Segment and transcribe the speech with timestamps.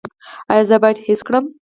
[0.51, 1.45] ایا زه باید حس کړم؟